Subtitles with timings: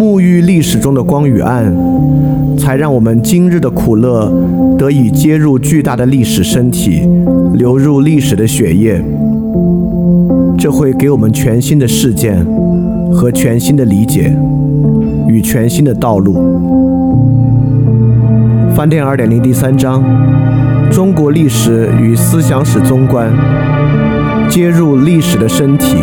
[0.00, 1.70] 沐浴历史中的光与暗，
[2.56, 4.32] 才让我们今日的苦乐
[4.78, 7.06] 得以接入巨大的历史身体，
[7.52, 9.04] 流入历史的血液。
[10.56, 12.42] 这会给我们全新的事件
[13.12, 14.34] 和全新的理解
[15.28, 16.34] 与全新的道路。
[18.74, 20.02] 翻店二点零第三章：
[20.90, 23.30] 中国历史与思想史综观，
[24.48, 25.96] 接入历史的身体。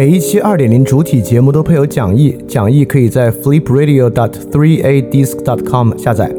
[0.00, 6.34] 每一期二点零主体节目都配有讲义，讲义可以在 flipradio.dot3adisc.dot com 下载。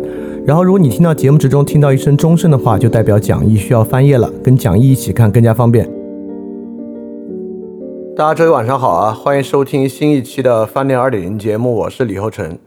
[0.47, 5.87] 然后，如果你听到节目之中听到一声钟声的话，就代表讲义需要翻页了，跟讲义一起看更加方便。
[8.15, 12.57] 大家周一晚上好啊，欢迎收听新一期的翻店二点零节目，我是李厚成。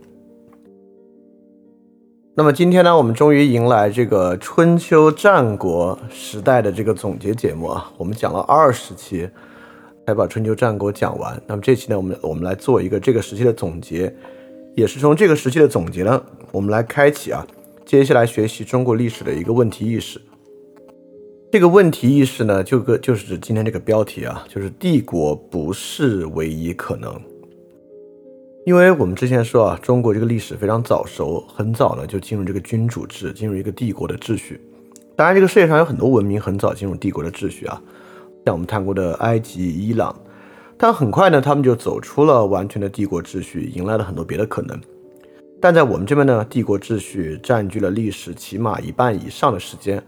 [2.36, 9.28] 那么今天呢，我们终于迎来这个春秋战国时代的这个总结节目啊，我们讲了二十期。
[10.06, 11.42] 才把春秋战国讲完。
[11.46, 14.14] 那么这期呢，我们我们来做一个这个时期的总结，
[14.74, 16.22] 也是从这个时期的总结呢，
[16.52, 17.46] 我们来开启啊，
[17.84, 20.20] 接下来学习中国历史的一个问题意识。
[21.52, 27.14] 这个问题意识呢，就个就是指今天这个标题啊，就是帝国不是唯一可能。
[28.66, 34.60] 因为我们之前说啊，中国这个历史非常早熟，很早呢就进入这个君主制，进入一个帝国的秩序。
[35.14, 37.80] 当然，这个世界上有很多文明很早进入帝国的秩序啊。
[38.44, 40.14] 像我们谈过的埃及、伊朗，
[40.76, 44.78] 但很快呢，他们就走出了完全的帝国秩序，迎来了很多别的可能。
[45.62, 50.02] 但在我们这边呢，帝国秩序占据了历史起码一半以上的时间，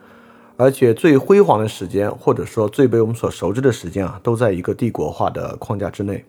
[0.58, 6.22] 而且最辉煌的时间，或者说最被我们所熟知的时间啊，都在一个帝国化的框架之内。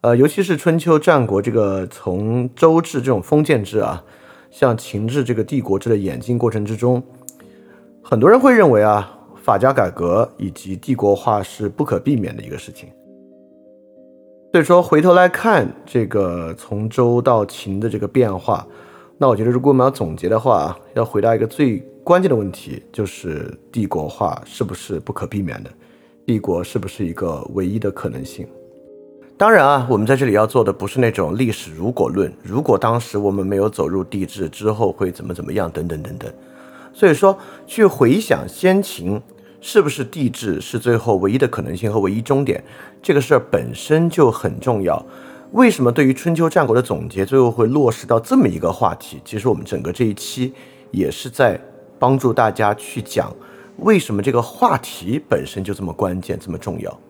[0.00, 4.02] 呃，尤其是春秋战国这个从周制这种封建制啊，
[4.50, 7.02] 向秦制这个帝国制的演进过程之中，
[8.02, 9.16] 很多人会认为啊。
[9.48, 12.90] 法家改革以及帝国化是不可避免的一个事情，
[14.52, 18.66] 所以说回头来看这个从周到秦的这个变化，
[19.16, 25.70] 那我觉得如果我们要总结的话，要回答一个最关键的问题，就是帝国化是不是不可避免的？
[26.26, 28.46] 帝国是不是一个唯一的可能性？
[29.38, 36.30] 当然啊，我们在这里要做的不是那种历史如果论，如果当时我们没有走入帝制之后会怎么怎么样等等等等。
[36.92, 39.18] 所以说去回想先秦。
[39.60, 42.62] 是不是帝制是最后唯一的可能性和唯一终点？
[43.02, 45.04] 这个事儿本身就很重要。
[45.52, 49.20] 为什么对于春秋战国的总结，最后会落实到这么一个话题？
[49.24, 50.52] 其实我们整个这一期
[50.90, 51.58] 也是在
[51.98, 53.34] 帮助大家去讲，
[53.78, 57.00] 为什么这个话题本身就这么关键、这么重要。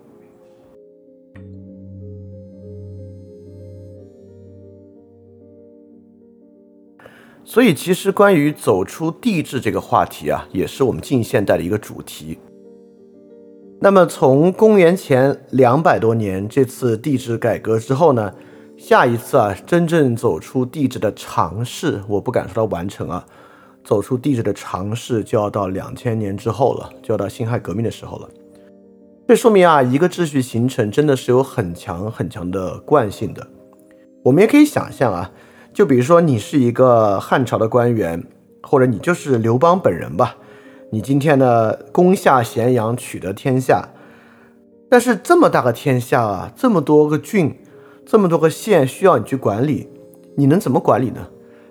[7.50, 12.38] 所以，其实关于走出帝制这个话题啊，也是我们近现代的一个主题。
[13.80, 18.34] 那么，从公元前两百多年这次帝制改革之后呢，
[18.76, 23.24] 下一次啊，真正走出帝制的尝试，我不敢说它完成啊，
[23.82, 28.28] 走出帝制的尝试就要到两千年之后了，就要到辛亥革命的时候了。
[29.26, 33.46] 这说明啊，一个秩序形成真的是有很强很强的惯性的。
[34.22, 35.32] 我们也可以想象啊。
[35.78, 38.26] 就比如说，你是一个汉朝的官员，
[38.64, 40.36] 或者你就是刘邦本人吧。
[40.90, 43.90] 你今天呢攻下咸阳，取得天下，
[44.90, 47.54] 但是这么大个天下啊，这么多个郡，
[48.04, 49.88] 这么多个县需要你去管理，
[50.36, 51.28] 你能怎么管理呢？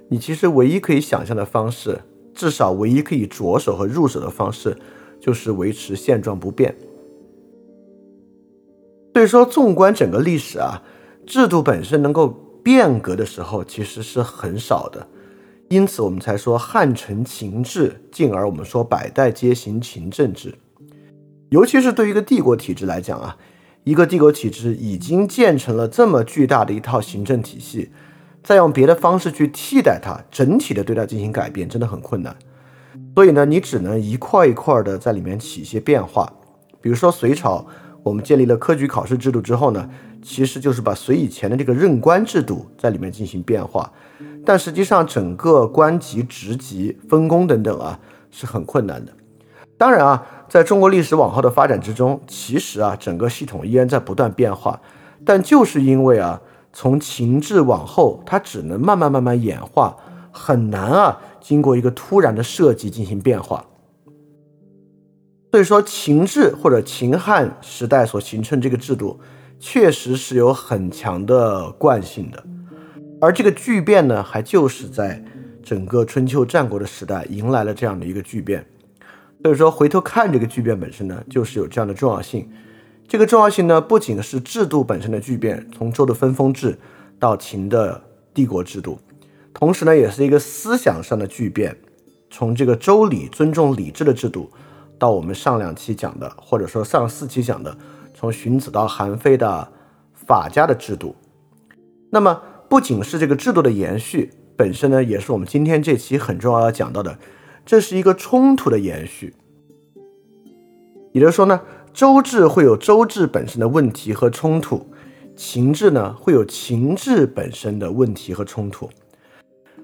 [0.08, 2.00] 你其实唯一可以想象的方式，
[2.34, 4.78] 至少唯一可以着手和入手的方式，
[5.20, 6.74] 就是维持现状不变。
[9.14, 10.82] 所以说，纵观整个历史啊，
[11.26, 15.08] 制度本身能够变革的时候，其实是很少的。
[15.70, 20.54] 因此，我们才说汉承秦制，进而我们说百代皆行秦政制。
[21.48, 23.38] 尤其是对于一个帝国体制来讲啊，
[23.86, 27.90] 一个帝国体制已经建成了这么巨大的一套行政体系，
[28.44, 32.36] 再用别的方式去替代它，整体的对它进行改变，真的很困难。
[33.16, 36.34] 所以呢，你只能一块一块的在里面起一些变化。
[36.82, 37.66] 比如说隋朝，
[38.04, 39.90] 我们建立了科举考试制度之后呢，
[40.28, 43.90] 其实就是把隋以前的这个任官制度在里面进行变化。
[44.46, 47.98] 但实际上，整个官级、职级分工等等啊，
[48.30, 49.14] 是很困难的。
[49.78, 54.82] 当然啊，在中国历史往后的发展之中，其实啊，整个系统依然在不断变化。
[55.26, 56.42] 但就是因为啊，
[56.74, 59.96] 从秦制往后，它只能慢慢慢慢演化，
[60.32, 63.64] 很难啊，经过一个突然的设计进行变化。
[65.52, 69.20] 所以说，秦制或者秦汉时代所形成这个制度，
[69.60, 72.44] 确实是有很强的惯性的。
[73.20, 75.24] 而这个巨变呢，还就是在
[75.64, 78.66] 整个春秋战国的时代迎来了这样的一个巨变。
[79.42, 82.50] 所以说，回头看这个巨变本身呢，就是有这样的重要性。
[83.08, 86.78] 这个重要性呢，不仅是制度本身的巨变，从周的分封制
[87.18, 88.04] 到秦的
[88.34, 89.00] 帝国制度，
[89.54, 91.78] 同时呢，也是一个思想上的巨变，
[92.30, 94.52] 从这个周礼尊重礼制的制度，
[94.98, 97.78] 到我们上两期讲的，或者说上四期讲的，
[98.14, 99.72] 从荀子到韩非的
[100.14, 101.16] 法家的制度。
[102.10, 102.42] 那么。
[102.70, 107.18] 不仅是这个制度的延续本身呢，也是我们今天这期很重要要讲到的，
[107.66, 109.34] 这是一个冲突的延续。
[111.14, 111.62] 也就是说呢，
[111.94, 114.86] 周制会有周制本身的问题和冲突，
[115.34, 118.90] 秦制呢会有秦制本身的问题和冲突。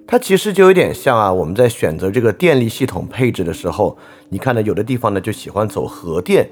[0.05, 3.97] 它其实就有点像啊，我们在选择这个电力系统配置的时候，
[4.29, 6.49] 你看呢，有的地方呢就喜欢走核电，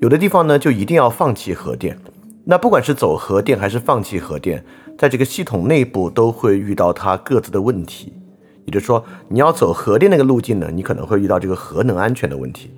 [0.00, 1.98] 有的地方呢就一定要放弃核电。
[2.44, 4.64] 那不管是走核电还是放弃核电，
[4.96, 8.12] 在这个系统内部都会遇到它各自的问题。
[8.64, 12.68] 也就是说，你要走核电那个路径呢，你可能会遇到这个核能安全的问题；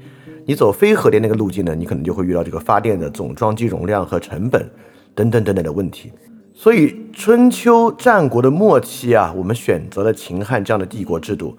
[0.47, 4.69] 你走非核电那个路径呢，你可能就会遇到这个发电的总装机容量和成本
[5.15, 6.11] 等等等等的问题。
[6.57, 11.59] 所以，春秋战国的末期啊，我们选择了秦汉这样的帝国制度，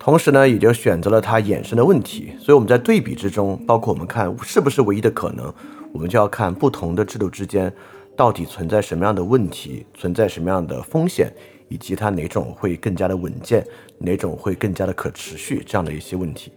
[0.00, 2.32] 同时呢，也就选择了它衍生的问题。
[2.40, 5.54] 所以我们在对比之中，包括我们看是不是唯一的可能。
[5.92, 7.72] 我们就要看不同的制度之间
[8.16, 11.32] 到底存在什么样的问题，存在什么样的风险，
[11.68, 13.64] 以及它哪种会更加的稳健，
[13.98, 16.50] 哪种会更加的可持续这样的一些问题。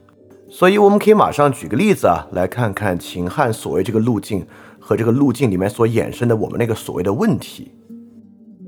[0.49, 4.45] 所以我们可以马上举个例子啊，来看看秦汉所谓这个路径
[4.79, 7.71] 和这个路径里面所衍生的我们那个所谓的问题。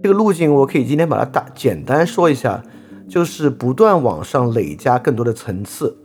[0.04, 2.64] 这个路径我可以今天把它大简单说一下，
[3.10, 5.98] 就是不断往上累加更多的层次。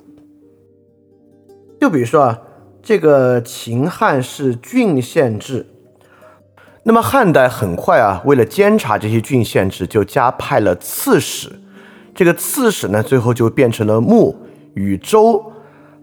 [1.80, 2.38] 就比如说啊。
[2.82, 5.66] 这个秦汉是郡县制，
[6.84, 11.50] 那么汉代很快啊，为了监察这些郡县制，就加派了刺史。
[12.14, 14.36] 这个刺史呢，最后就变成了牧
[14.74, 15.50] 与州。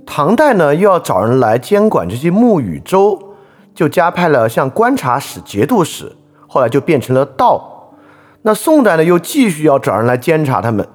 [0.05, 3.32] 唐代呢，又要找人来监管这些牧与州，
[3.74, 6.15] 就加派了像观察使、节度使，
[6.48, 7.96] 后来就变成了道。
[8.44, 10.88] 那宋代呢，又继续要找人来监察他们，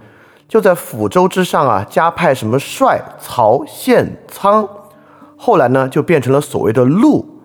[0.47, 4.69] 就在抚州之上啊，加派什么帅、曹、县、仓。
[5.37, 7.43] 后来呢，就变成了所谓的路。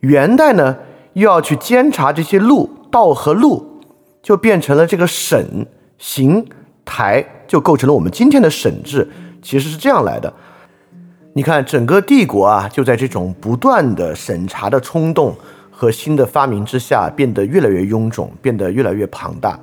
[0.00, 0.76] 元代呢，
[1.12, 3.80] 又要去监察这些路道和路，
[4.22, 5.66] 就变成了这个省、
[5.98, 6.46] 行、
[6.84, 9.08] 台，就构成了我们今天的省制。
[9.40, 10.32] 其实是这样来的。
[11.36, 15.34] 你看，整个帝国啊，就在这种不断的审查的冲动
[15.68, 19.58] 和新的发明之下，变得越来越臃肿，变得越来越庞大。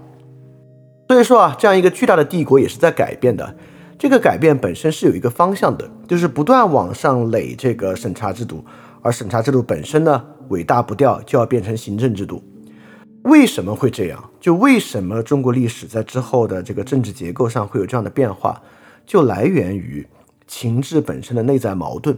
[1.07, 3.55] 所以说啊，这样一个巨大的帝国也是在改变的。
[3.97, 8.65] 这个改变本身是有一个方向的，就是不断往上垒这个审查制度，
[9.01, 12.43] 而审查制度本身呢，尾大不掉，就要变成行政制度。
[13.21, 14.21] 为什么会这样？
[14.41, 18.61] 就为什么中国历史在之后的这个政治结构上会有这样的变化，
[19.05, 20.05] 就来源于
[20.51, 22.17] 情志本身的内在矛盾。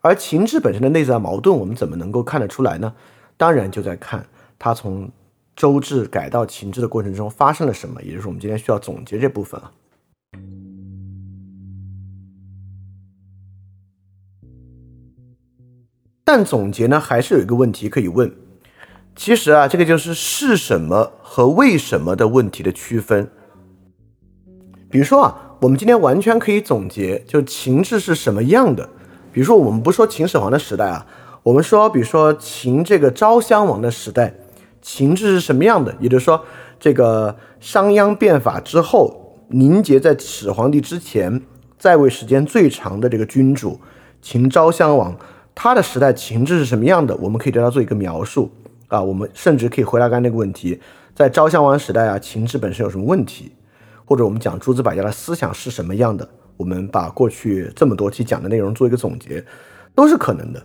[0.00, 2.94] 而情志本身的内在矛盾，我们怎么能够看得出来呢？
[3.36, 4.26] 当然就在看
[4.58, 5.10] 它从
[5.54, 9.70] 周制改到情志的过程中发生了什么，也就是我们今天需要总结这部分啊。
[16.24, 18.34] 但总结呢，还是有一个问题可以问。
[19.14, 23.30] 其实啊，这个就是是什么和为什么的问题的区分。
[24.90, 28.86] 比如说啊，我们今天完全可以总结，就秦制是什么样的。
[29.32, 31.06] 比如说，我们不说秦始皇的时代啊，
[31.42, 34.34] 我们说，比如说秦这个昭襄王的时代，
[34.82, 35.96] 秦制是什么样的？
[36.00, 36.44] 也就是说，
[36.78, 41.40] 这个商鞅变法之后，凝结在始皇帝之前
[41.78, 43.80] 在位时间最长的这个君主
[44.20, 45.16] 秦昭襄王，
[45.54, 47.16] 他的时代秦制是什么样的？
[47.16, 48.50] 我们可以对他做一个描述
[48.88, 49.02] 啊。
[49.02, 50.78] 我们甚至可以回答刚才那个问题：
[51.14, 53.50] 在昭襄王时代啊，秦制本身有什么问题？
[54.04, 56.28] 或者我们讲诸子百家的思想是什么样的？
[56.56, 59.44] 我们把过去这么多期讲的内容做一个总结，
[59.94, 60.62] 都是可能的。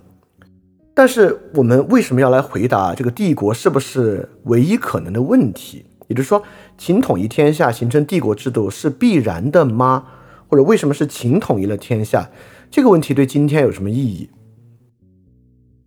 [0.93, 5.86] 但是我们为什么要来回答这个帝国是不是唯一可能的问题？
[6.08, 6.43] 也就是说，
[6.77, 10.05] 秦统一天下形成帝国制度是必然的吗？
[10.48, 12.29] 或者为什么是秦统一了天下？
[12.69, 14.29] 这个问题对今天有什么意义？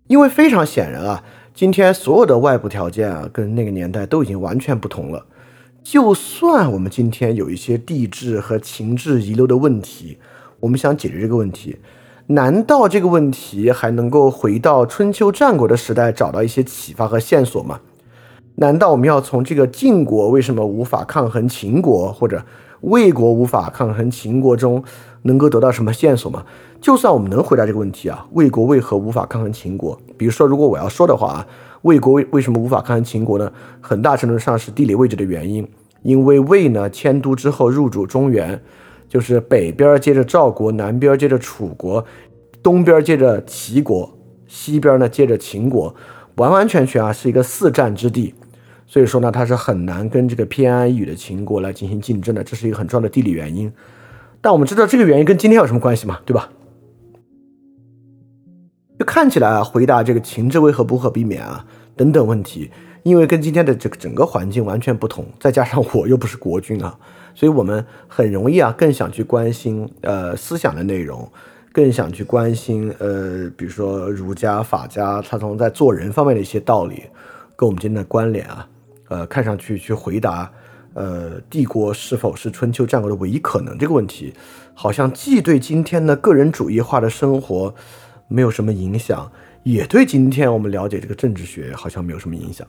[0.08, 1.22] 因为非常显然啊，
[1.54, 5.26] 今天所有的外部条件啊，跟那个年代都已经完全不同了。
[5.82, 10.16] 就算我们今天有一些地质和情志遗留的问题，
[10.60, 11.76] 我们想解决这个问题。
[12.28, 17.80] 难道这个问题还能够回到春秋战国的时代找到一些启发和线索吗？
[18.54, 22.42] 难道我们要从这个晋国为什么无法抗衡秦国，或者
[22.82, 24.82] 魏国无法抗衡秦国中
[25.22, 26.44] 能够得到什么线索吗？
[26.80, 30.00] 就算我们能回答这个问题啊，魏国为何无法抗衡秦国？
[30.16, 31.46] 比如说，如果我要说的话啊，
[31.82, 33.52] 魏国为为什么无法抗衡秦国呢？
[33.80, 35.68] 很大程度上是地理位置的原因，
[36.02, 38.60] 因为魏呢迁都之后入主中原。
[39.08, 42.02] 就是北边接着赵国，南边接着楚国，
[42.62, 44.10] 东边接着齐国，
[44.46, 45.94] 西边呢接着秦国，
[46.36, 48.32] 完完全全啊是一个四战之地，
[48.86, 53.70] 所以说呢它是很难跟这个偏安一隅的秦国来进行竞争的，这是一个很重要的地理原因。
[54.40, 56.20] 但我们知道这个原因跟今天有什么关系吗？
[56.24, 56.48] 对吧？
[59.04, 61.64] 看起来啊，回答这个秦制为何不可避免啊
[61.96, 62.70] 等等问题，
[63.02, 66.98] 因为跟今天的这个整个环境完全不同，再加上我又不是国君啊。
[67.34, 71.26] 所以我们很容易啊，更想去关心呃思想的内容，
[71.72, 77.04] 更想去关心呃，比如说儒家、法家，他从在做人方面的一些道理，
[77.56, 78.68] 跟我们今天的关联啊，
[79.08, 80.52] 呃，看上去去回答
[80.92, 84.34] 呃帝国是否是春秋战国的唯一可能这个问题，
[84.74, 87.74] 好像既对今天的个人主义化的生活
[88.32, 89.30] 没有什么影响，
[89.62, 92.66] 也对今天我们了解这个政治学好像没有什么影响。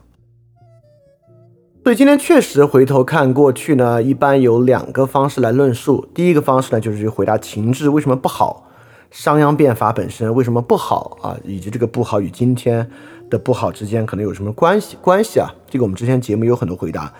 [1.82, 6.08] 所以今天确实回头看过去呢，一般有两个方式来论述。
[6.14, 8.70] 第一个方式呢，就是去回答秦制为什么不好，
[9.10, 12.90] 商鞅变法本身为什么不好啊，以及这个不好与今天
[13.28, 15.54] 的不好之间可能有什么关系关系啊？
[15.68, 17.12] 这个我们之前节目有很多回答。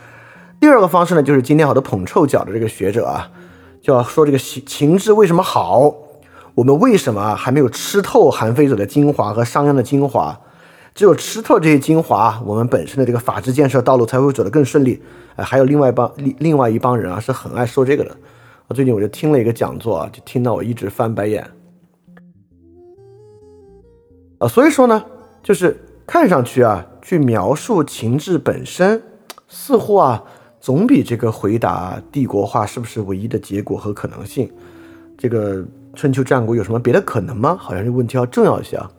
[0.59, 3.31] 第二个方式呢，就是今天好多捧臭脚的这个学者啊，
[3.83, 5.95] 就要说这个秦秦制为什么好，
[6.55, 10.41] 我们为什么还没有吃透韩非子的精华和商鞅的精华？
[10.95, 15.03] 只有吃透这些精华，我们本身的这个法治建设道路才会走得更顺利。
[15.35, 18.17] 哎，还有另外一帮另另外一帮人啊，是很爱说这个的。
[18.69, 21.45] 我最近我就听了一个讲座啊，就听到我一直翻白眼。
[24.39, 25.05] 啊，所以说呢，
[25.43, 29.03] 就是看上去啊，去描述情志本身，
[29.49, 30.23] 似乎啊，
[30.61, 34.49] 总比这个回答帝国化是不是唯一的结果和可能性，
[35.19, 37.57] 这个春秋战国有什么别的可能吗？
[37.59, 38.91] 好像这问题要重要一些啊。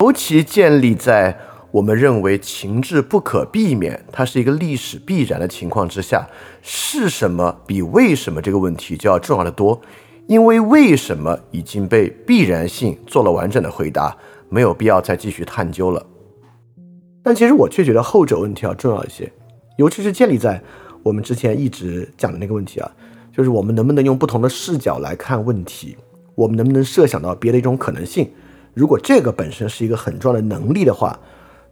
[0.00, 1.38] 尤其建立在
[1.70, 6.28] 我们认为情志不可避免，它是一个历史必然的情况之下，
[6.62, 9.80] 是什么比为什么这个问题就要重要的多？
[10.26, 14.16] 因为为什么已经被必然性做了完整的回答，
[14.48, 16.04] 没有必要再继续探究了。
[17.22, 19.32] 但其实我却觉得后者问题要重要一些，
[19.76, 20.62] 尤其是建立在
[21.02, 22.90] 我们之前一直讲的那个问题啊，
[23.34, 25.96] 就是我们能不能用不同的视角来看问题，
[26.34, 28.30] 我们能不能设想到别的一种可能性？
[28.74, 31.18] 如果这个本身是一个很重要的能力的话，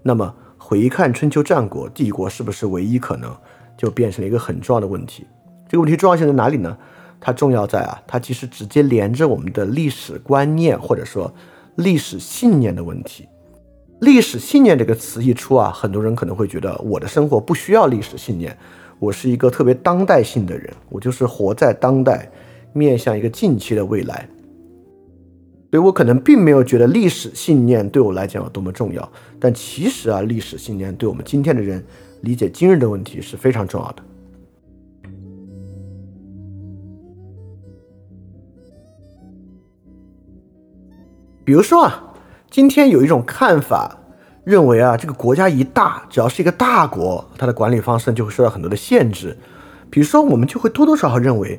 [0.02, 3.35] 那么回看春秋战国帝国是不是唯一可能，
[3.76, 5.26] 就变成了一个很重要的问题。
[5.69, 6.76] 这个问题重要性在哪里呢？
[7.21, 11.33] 它重要在啊，它其实直接连着我们的历史观念或者说
[11.76, 13.28] 历史信念的问题。
[14.00, 18.57] 历史信念这个词一出啊，很多人可能会觉得我的生活不需要历史信念，
[18.99, 22.28] 我是一个特别当代性的人，我就是活在当代，
[22.73, 24.28] 面向一个近期的未来。
[25.73, 29.11] 所以我可能并没有觉得历史信念对我来讲有多么重要，
[29.41, 31.83] 但其实啊，历史信念对我们今天的人
[32.21, 34.02] 理解今日的问题是非常重要的。
[41.43, 42.12] 比如说啊，
[42.50, 43.99] 今天有一种看法，
[44.45, 49.38] 认为啊，这个国家一大，只要是一个大国，它的管理方式就会受到很多的限制。
[49.88, 51.59] 比如说，我们就会多多少少认为，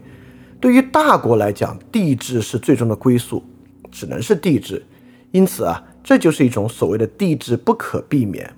[0.61, 3.43] 对于大国来讲，帝制是最终的归宿。
[3.93, 4.83] 只能是帝制，
[5.31, 8.51] 因此啊，这就是一种所谓的帝制不可避免。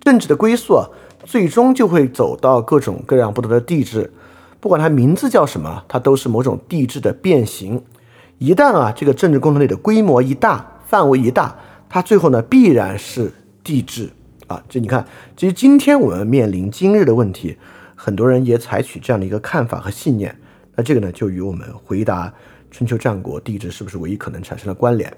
[0.00, 0.88] 政治的归宿啊，
[1.24, 4.12] 最终就会走到各种各样不同的帝制，
[4.58, 7.80] 不管它名字叫什么，它都是某种帝制的变形。
[8.38, 11.56] 一旦啊，这个政治共同体的规模一大，范围一大，
[11.88, 13.32] 它最后呢必然是
[13.62, 14.10] 帝制
[14.48, 14.62] 啊。
[14.68, 15.06] 这你看，
[15.36, 17.56] 其实今天我们面临今日的问题，
[17.94, 20.34] 很多人也采取这样的一个看法和信念。
[20.74, 22.32] 那这个呢，就与我们回答
[22.70, 25.12] 春秋战国帝制是不是唯一可能产生的关联。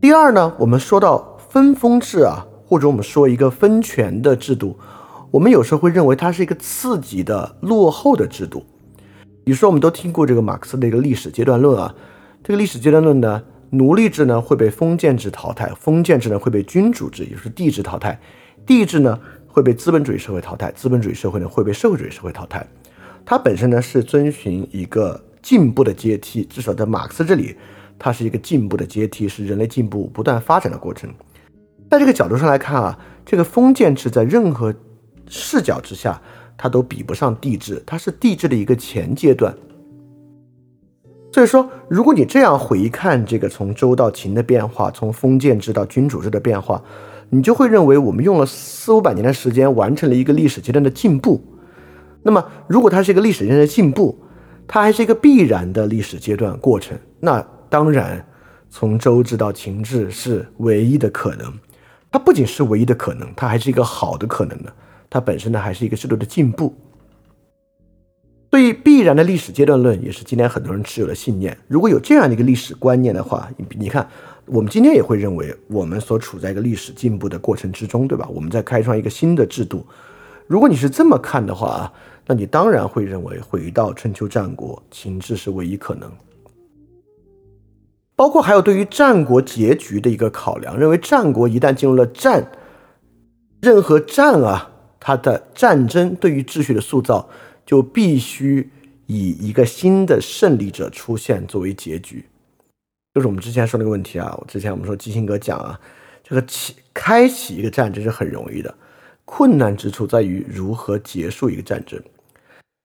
[0.00, 4.76] 第二呢，我们说到分封制啊，或者我们说一个分权的制度，
[5.30, 8.64] 我们有时候会认为它是一个次级的落后的制度。
[9.44, 11.94] 比如说，我们都听过这个马克思的一个历史阶段论啊，
[12.44, 18.20] 这个历史阶段论呢，奴隶制呢会被封建制淘汰，封建制呢会被君主制，也就是帝制淘汰，
[18.66, 22.66] 帝制呢会被资本主义社会淘汰，资本主义社会呢会被社会主义社会淘汰。
[23.24, 27.56] 它本身呢是遵循一个进步的阶梯，至少在马克思这里，
[27.98, 31.10] 它是一个进步的阶梯，是人类进步不断发展的过程。
[31.90, 34.74] 在这个角度上来看啊，这个封建制在任何
[35.26, 36.20] 视角之下，
[36.56, 39.54] 它都比不上帝制，它是帝制的一个前阶段。
[41.32, 46.82] 所以说，如果你这样回看这个从周到秦的变化，从封建制到君主制的变化，
[47.30, 51.42] 你就会认为我们用了四五百年的时间完成了一个历史阶段的进步。
[52.22, 54.18] 那么，如果它是一个历史阶段的进步，
[54.68, 58.24] 它还是一个必然的历史阶段过程，那当然，
[58.68, 61.52] 从周制到秦制是唯一的可能。
[62.10, 64.70] 它不仅是唯一的可能，它还是一个好的可能呢。
[65.10, 66.74] 它本身呢，还是一个制度的进步。
[68.50, 71.56] 所以，必然的历史阶段论也是今天很多人持有的信念。
[71.66, 74.08] 如果有这样的一个历史观念的话，你你看，
[74.46, 78.26] 我们今天也会认为我们所处在一个历史进步的过程之中，对吧？
[78.30, 79.86] 我们在开创一个新的制度。
[80.46, 81.92] 如果你是这么看的话，
[82.30, 86.12] 那你当然会认为回到春秋战国，秦制是唯一可能。
[88.14, 92.50] 包括还有对于战国结局的一个考量，认为战国一旦进入了战，
[93.62, 94.70] 任何战啊，
[95.00, 97.30] 它的战争对于秩序的塑造，
[97.64, 98.70] 就必须
[99.06, 102.26] 以一个新的胜利者出现作为结局。
[103.14, 105.80] 就是我们之前说那个问题啊，之前我们说基辛格讲啊，
[106.22, 108.74] 这个起开启一个战争是很容易的。
[109.24, 111.98] 困难之处在于如何结束一个战争。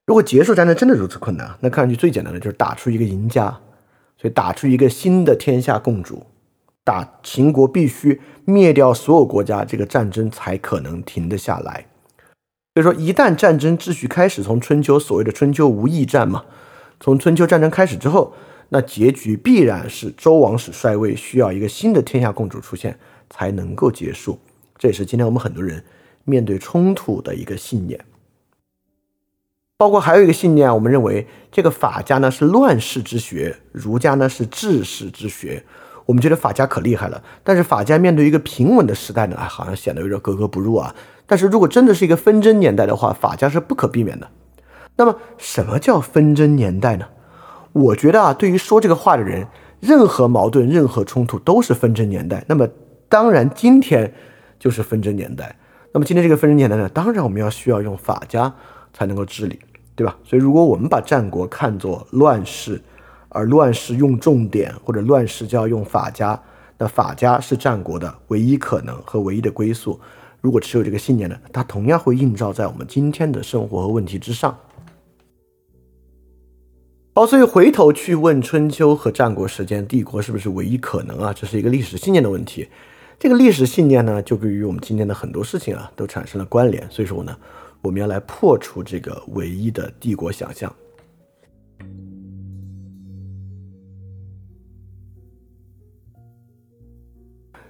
[0.06, 3.46] 如果结束战争真的如此困难，那看上去最简单的就是打出一个赢家，
[4.18, 6.26] 所以打出一个新的天下共主，
[6.84, 11.86] 打秦国必须灭掉所有国家，这个战争才可能停得下来。
[12.74, 16.44] 所以说，一旦战争秩序开始，从春秋所谓的春秋无义战嘛，
[17.00, 18.34] 从春秋战争开始之后，
[18.70, 24.40] 那结局必然是周王室衰微，需要一个新的天下共主出现才能够结束。
[24.78, 25.84] 这也是今天我们很多人。
[26.26, 28.00] 面对冲突的一个信念，
[29.84, 35.62] 包括还有一个信念，我们认为这个法家呢是乱世之学，儒家呢是治世之学。
[36.06, 40.96] 我们觉得法家可厉害了，但是法家面对一个平稳的时代呢，好像显得有点格格不入啊。
[41.26, 44.30] 但是如果真的是一个纷争年代的话，法家是不可避免的。
[44.96, 47.08] 那么，什么叫纷争年代呢？
[47.74, 49.48] 我觉得啊，对于说这个话的人，
[49.82, 52.46] 任何矛盾、任何冲突都是纷争年代。
[52.48, 52.66] 那么，
[53.10, 54.14] 当然今天
[54.58, 55.58] 就是纷争年代。
[55.92, 58.54] 那么今天这个纷争年代呢，当然我们要需要用法家
[58.94, 59.60] 才能够治理，
[59.96, 60.18] 对吧？
[60.24, 62.82] 所以如果我们把战国看作乱世，
[63.30, 66.40] 而乱世用重点或者乱世就要用法家，
[66.78, 70.00] 那法家是战国的唯一可能和唯一的归宿。
[70.42, 74.58] 如果持有这个信念呢，它同样会映照在我们今天的生活和问题之上。
[77.16, 81.32] 好，所以回头去问春秋和战国时间帝国是不是唯一可能啊？
[81.32, 82.68] 这是一个历史信念的问题。
[83.20, 86.86] 这个历史信念呢，就与我们今天的很多事情啊，都产生了关联。
[86.90, 87.38] 所以说呢，
[87.84, 90.74] 我们要来破除这个唯一的帝国想象。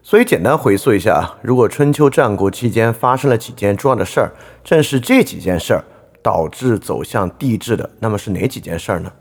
[0.03, 4.31] 所以简单回溯一下啊，如果春秋战国期间发生了几件重要的事儿，
[4.63, 5.83] 正是这几件事儿
[6.21, 9.11] 导致走向帝制的，那么是哪几件事儿呢？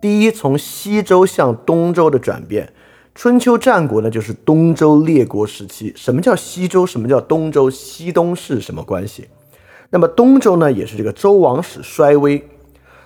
[0.00, 2.72] 第一，从西周向东周的转变。
[3.14, 5.92] 春秋战国呢，就是东周列国时期。
[5.94, 6.86] 什么叫西周？
[6.86, 7.68] 什么叫东周？
[7.68, 9.28] 西东是什么关系？
[9.90, 12.48] 那么东周呢，也是这个周王室衰微。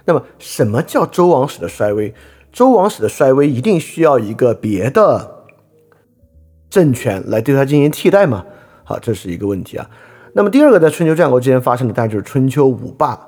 [0.04, 2.14] 那么什么叫周王室的衰微？
[2.52, 5.44] 周王室的衰微一定需要一个别的
[6.70, 8.44] 政权来对它进行替代吗？
[8.84, 9.88] 好，这是一个问题啊。
[10.32, 13.18] 那么第二个，在春秋战国之间发生的，当然就是春秋五霸。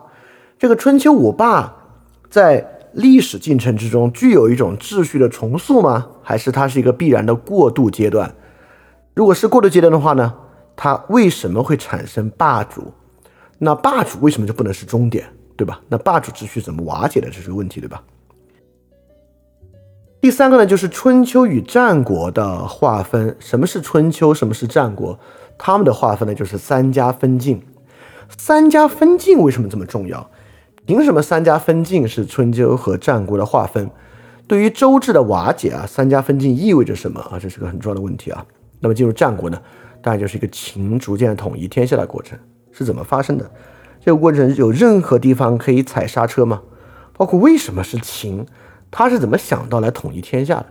[0.59, 1.75] 这个春秋五霸
[2.29, 2.77] 在。
[2.93, 6.09] 历史进程之中具有一种秩序的重塑吗？
[6.25, 8.35] 还是它是一个必然的过渡阶段？
[9.15, 10.35] 如果是过渡阶段的话呢？
[10.75, 12.93] 它为什么会产生霸主？
[13.63, 15.29] 那霸主为什么就不能是终点？
[15.55, 15.79] 对吧？
[15.89, 17.29] 那霸主秩序怎么瓦解的？
[17.29, 18.03] 这是个问题，对吧？
[20.19, 23.37] 第三个呢，就是春秋与战国的划分。
[23.39, 24.33] 什么是春秋？
[24.33, 25.19] 什么是战国？
[25.59, 27.63] 他们的划分呢，就是三家分晋。
[28.39, 30.31] 三家分晋为什么这么重要？
[30.87, 33.91] 凭什么三家分晋是春秋和战国的划分？
[34.49, 37.39] 对于周制的瓦解啊，三家分晋意味着什么啊？
[37.39, 38.45] 这是个很重要的问题啊。
[38.81, 39.61] 那么进入战国呢，
[40.03, 42.39] 当然就是一个秦逐渐统一天下的过程，
[42.73, 43.51] 是怎么发生的？
[44.05, 46.63] 这个过程有任何地方可以踩刹车吗？
[47.13, 48.47] 包括为什么是秦，
[48.91, 50.67] 他是怎么想到来统一天下的？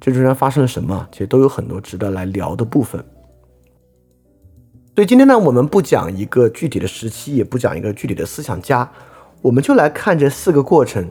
[0.00, 1.06] 这中间发生了什么？
[1.12, 3.04] 其实都有很多值得来聊的部分。
[4.94, 8.90] 所以今天呢，我们不讲一个具体的时期，也不讲一个具体的思想家，
[9.40, 11.08] 我们就来看这四个过程：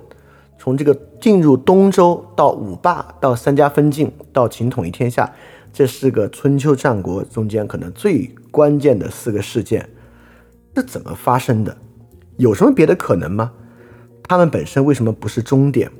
[0.57, 5.31] 从这个进入东周到五霸，到三家分晋，到秦统一天下，
[5.71, 9.89] 这四个春秋战国中间可能最关键的四个事件
[10.75, 11.75] 是怎么发生的？
[12.37, 13.51] 有什么别的可能吗？
[14.23, 15.91] 他们本身为什么不是终点？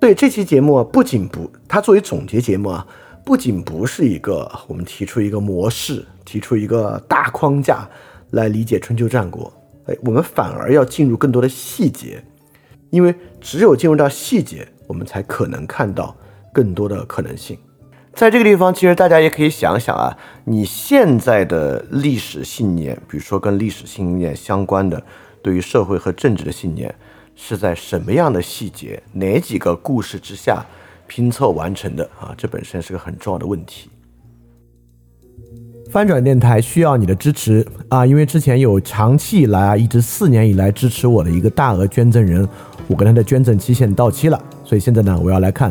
[0.00, 2.86] 对这期节目啊，不仅不，它作为总结节目啊，
[3.24, 7.88] 不仅不是一个我们提出一个模式，提出一个大框架
[8.30, 9.52] 来理解春秋战国，
[9.86, 12.22] 哎，我们反而要进入更多的细节，
[12.90, 16.14] 因为只有进入到细节，我们才可能看到
[16.52, 17.56] 更多的可能性。
[18.16, 25.00] 在这个地方，其实大家也可以想想啊，你现在的历史信念，比如说跟历史信念相关的，
[25.42, 26.92] 对于社会和政治的信念。
[27.38, 30.64] 是在什么样的细节、哪几个故事之下
[31.06, 32.32] 拼凑完成的啊？
[32.34, 33.90] 这本身是个很重要的问题。
[35.90, 38.06] 翻转电台需要你的支持啊！
[38.06, 42.48] 因为之前有长期以来啊，一直四年以来支持我的一个大额捐赠人，
[42.88, 45.70] 我跟他的捐赠期限到期了，所以现在呢，我要来看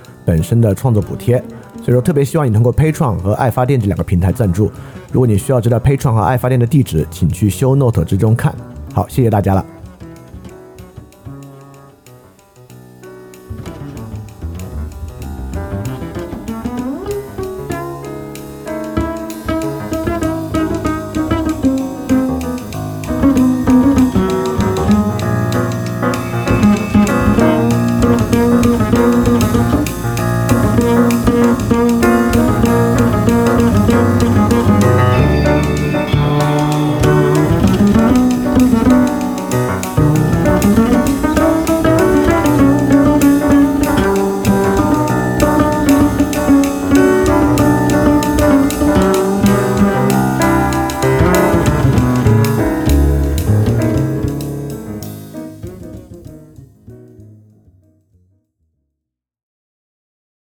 [0.25, 1.37] 本身的创作补贴。
[1.83, 4.71] 所以说，特别希望你通过 patron 和爱发电这两个平台赞助。
[5.11, 8.53] 如果你需要知道 patron 和爱发电的地址，请去修 Note 之中看。
[8.93, 9.65] 好，谢谢大家了。